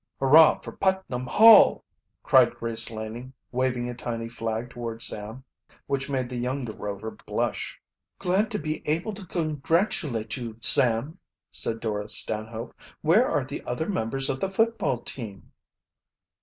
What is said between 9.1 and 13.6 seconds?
to congratulate you, Sam!" said Dora Stanhope. "Where are